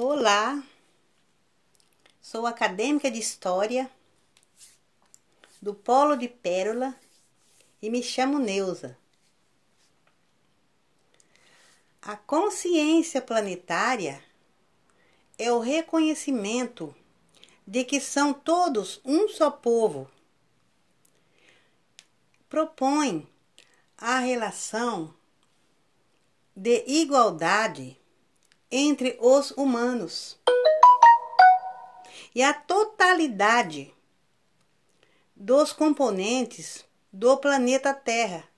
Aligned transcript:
Olá, 0.00 0.62
sou 2.22 2.46
acadêmica 2.46 3.10
de 3.10 3.18
História 3.18 3.90
do 5.60 5.74
Polo 5.74 6.14
de 6.14 6.28
Pérola 6.28 6.94
e 7.82 7.90
me 7.90 8.00
chamo 8.00 8.38
Neuza. 8.38 8.96
A 12.00 12.16
consciência 12.16 13.20
planetária 13.20 14.22
é 15.36 15.50
o 15.50 15.58
reconhecimento 15.58 16.94
de 17.66 17.82
que 17.82 17.98
são 17.98 18.32
todos 18.32 19.00
um 19.04 19.28
só 19.28 19.50
povo. 19.50 20.08
Propõe 22.48 23.28
a 23.96 24.20
relação 24.20 25.12
de 26.54 26.84
igualdade 26.86 27.97
entre 28.70 29.16
os 29.20 29.50
humanos 29.52 30.38
e 32.34 32.42
a 32.42 32.52
totalidade 32.52 33.94
dos 35.34 35.72
componentes 35.72 36.84
do 37.12 37.36
planeta 37.36 37.94
Terra. 37.94 38.48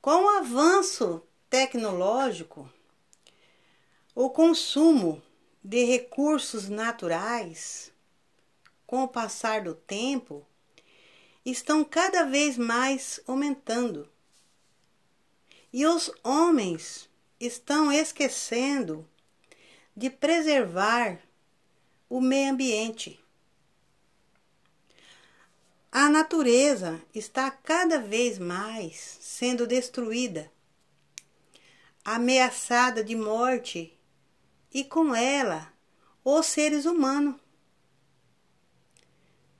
Com 0.00 0.24
o 0.24 0.28
avanço 0.30 1.22
tecnológico, 1.48 2.70
o 4.14 4.30
consumo 4.30 5.22
de 5.62 5.84
recursos 5.84 6.68
naturais, 6.68 7.92
com 8.86 9.04
o 9.04 9.08
passar 9.08 9.62
do 9.62 9.74
tempo, 9.74 10.46
estão 11.44 11.84
cada 11.84 12.24
vez 12.24 12.56
mais 12.56 13.20
aumentando. 13.26 14.08
E 15.72 15.86
os 15.86 16.10
homens 16.24 17.09
estão 17.40 17.90
esquecendo 17.90 19.08
de 19.96 20.10
preservar 20.10 21.18
o 22.08 22.20
meio 22.20 22.52
ambiente. 22.52 23.18
A 25.90 26.08
natureza 26.08 27.02
está 27.14 27.50
cada 27.50 27.98
vez 27.98 28.38
mais 28.38 29.18
sendo 29.20 29.66
destruída, 29.66 30.52
ameaçada 32.04 33.02
de 33.02 33.16
morte 33.16 33.98
e 34.72 34.84
com 34.84 35.14
ela 35.14 35.72
os 36.22 36.46
seres 36.46 36.84
humanos. 36.84 37.36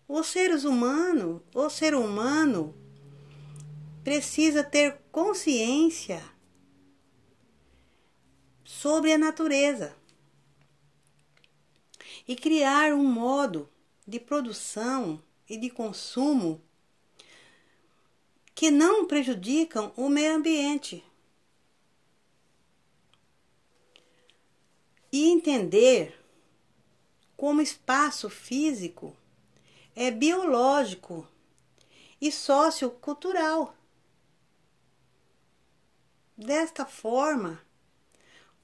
Os 0.06 0.26
seres 0.26 0.64
humanos, 0.64 1.40
o 1.54 1.70
ser 1.70 1.94
humano 1.94 2.74
precisa 4.04 4.62
ter 4.62 4.98
consciência 5.10 6.22
sobre 8.70 9.12
a 9.12 9.18
natureza 9.18 9.96
e 12.26 12.36
criar 12.36 12.94
um 12.94 13.04
modo 13.04 13.68
de 14.06 14.20
produção 14.20 15.20
e 15.48 15.56
de 15.56 15.68
consumo 15.68 16.62
que 18.54 18.70
não 18.70 19.06
prejudicam 19.06 19.92
o 19.96 20.08
meio 20.08 20.36
ambiente. 20.36 21.04
E 25.12 25.28
entender 25.28 26.16
como 27.36 27.60
espaço 27.60 28.30
físico 28.30 29.16
é 29.96 30.12
biológico 30.12 31.28
e 32.20 32.30
sociocultural. 32.30 33.76
Desta 36.36 36.86
forma, 36.86 37.60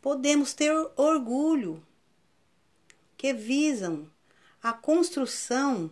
podemos 0.00 0.54
ter 0.54 0.72
orgulho 0.96 1.84
que 3.16 3.32
visam 3.32 4.10
a 4.62 4.72
construção 4.72 5.90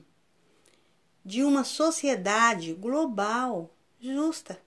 de 1.24 1.42
uma 1.42 1.64
sociedade 1.64 2.74
global 2.74 3.74
justa. 3.98 4.60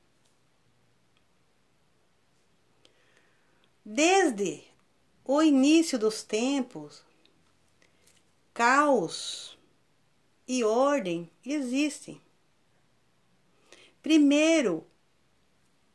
Desde 3.85 4.63
o 5.23 5.41
início 5.41 5.99
dos 5.99 6.23
tempos, 6.23 7.03
caos 8.53 9.57
e 10.47 10.63
ordem 10.63 11.29
existem. 11.45 12.21
Primeiro, 14.01 14.85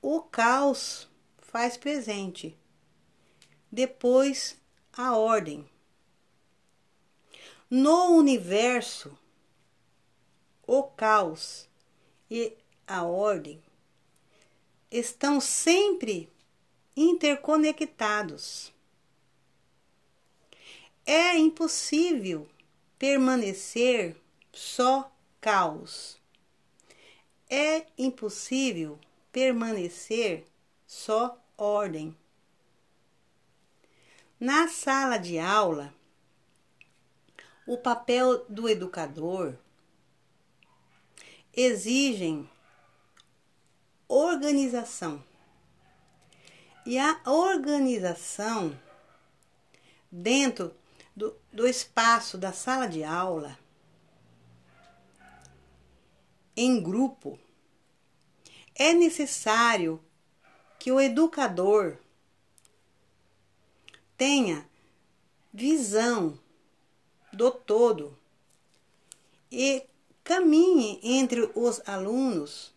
o 0.00 0.20
caos 0.20 1.08
faz 1.38 1.76
presente 1.76 2.56
depois 3.72 4.60
a 4.93 5.16
ordem. 5.16 5.66
No 7.71 8.10
universo, 8.19 9.19
o 10.66 10.83
caos 10.83 11.66
e 12.31 12.55
a 12.87 13.03
ordem 13.03 13.62
estão 14.91 15.41
sempre 15.41 16.31
interconectados. 16.94 18.71
É 21.06 21.34
impossível 21.38 22.47
permanecer 22.99 24.15
só 24.53 25.11
caos. 25.41 26.21
É 27.49 27.87
impossível 27.97 28.99
permanecer 29.32 30.47
só 30.87 31.43
ordem. 31.56 32.15
Na 34.42 34.66
sala 34.66 35.19
de 35.19 35.38
aula, 35.38 35.94
o 37.64 37.78
papel 37.78 38.44
do 38.48 38.69
educador 38.69 39.56
exigem 41.54 42.50
organização. 44.08 45.22
E 46.84 46.98
a 46.98 47.20
organização 47.25 48.76
dentro 50.10 50.75
do, 51.14 51.36
do 51.52 51.64
espaço 51.64 52.36
da 52.36 52.52
sala 52.52 52.88
de 52.88 53.04
aula, 53.04 53.56
em 56.56 56.82
grupo, 56.82 57.38
é 58.75 58.92
necessário 58.92 60.04
que 60.81 60.91
o 60.91 61.00
educador 61.00 61.97
tenha 64.22 64.65
visão 65.53 66.38
do 67.33 67.50
todo 67.50 68.16
e 69.50 69.84
caminhe 70.22 71.00
entre 71.03 71.50
os 71.56 71.83
alunos 71.88 72.72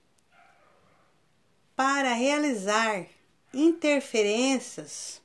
para 1.76 2.16
realizar 2.16 3.06
interferências, 3.54 5.22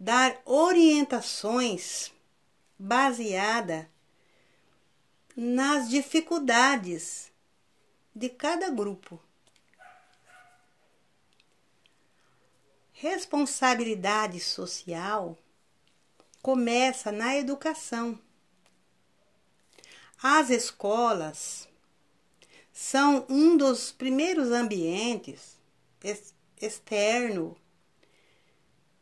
dar 0.00 0.40
orientações 0.46 2.10
baseada 2.78 3.90
nas 5.36 5.90
dificuldades 5.90 7.30
de 8.16 8.30
cada 8.30 8.70
grupo. 8.70 9.20
Responsabilidade 13.02 14.38
social 14.38 15.36
começa 16.40 17.10
na 17.10 17.36
educação. 17.36 18.16
As 20.22 20.50
escolas 20.50 21.68
são 22.72 23.26
um 23.28 23.56
dos 23.56 23.90
primeiros 23.90 24.52
ambientes 24.52 25.58
externo 26.60 27.56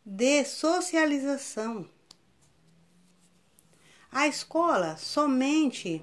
de 0.03 0.47
socialização. 0.47 1.87
A 4.11 4.27
escola 4.27 4.97
somente 4.97 6.03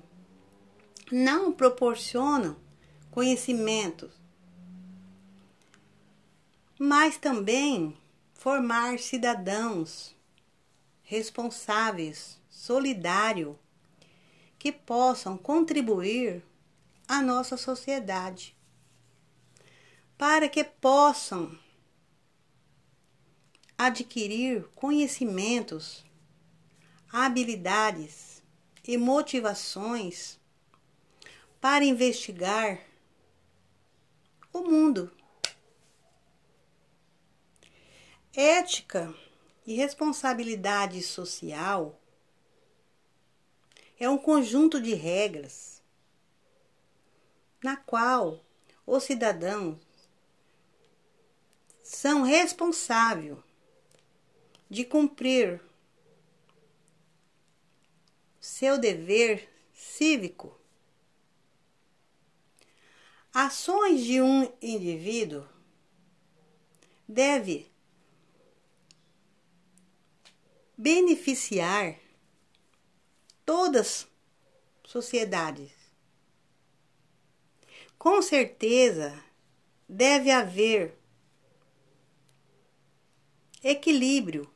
não 1.12 1.52
proporciona 1.52 2.56
conhecimentos 3.10 4.17
mas 6.80 7.18
também 7.18 7.98
formar 8.34 9.00
cidadãos 9.00 10.16
responsáveis, 11.02 12.40
solidários, 12.50 13.56
que 14.60 14.72
possam 14.72 15.38
contribuir 15.38 16.44
à 17.08 17.22
nossa 17.22 17.56
sociedade, 17.58 18.56
para 20.18 20.50
que 20.50 20.64
possam 20.64 21.58
adquirir 23.78 24.68
conhecimentos, 24.76 26.04
habilidades 27.12 28.44
e 28.88 28.98
motivações 28.98 30.40
para 31.62 31.86
investigar 31.86 32.82
o 34.52 34.62
mundo 34.62 35.12
Ética 38.39 39.16
E 39.66 39.74
responsabilidade 39.74 41.01
social 41.01 42.00
é 44.00 44.07
um 44.07 44.16
conjunto 44.16 44.80
de 44.80 44.94
regras 44.94 45.81
na 47.63 47.75
qual 47.75 48.45
os 48.86 49.04
cidadãos 49.06 49.80
são 51.81 52.22
responsáveis 52.22 53.39
de 54.69 54.86
cumprir 54.86 55.60
seu 58.40 58.78
dever 58.78 59.50
cívico. 59.74 60.56
Ações 63.33 64.04
de 64.04 64.22
um 64.22 64.54
indivíduo 64.62 65.44
deve 67.07 67.75
beneficiar 70.78 71.98
todas 73.46 74.08
as 74.84 74.92
sociedades. 74.92 75.72
Com 77.98 78.22
certeza 78.22 79.24
deve 79.90 80.30
haver 80.30 80.96
equilíbrio 83.64 84.50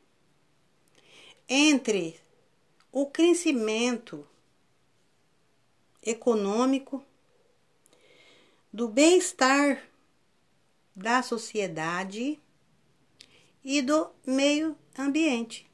entre 1.47 2.19
o 2.91 3.05
crescimento 3.07 4.27
econômico, 6.03 7.03
do 8.71 8.87
bem-estar 8.87 9.83
da 10.95 11.21
sociedade 11.21 12.39
e 13.63 13.81
do 13.81 14.09
meio 14.25 14.77
ambiente. 14.97 15.70